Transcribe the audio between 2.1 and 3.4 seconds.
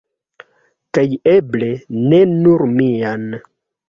ne nur mian.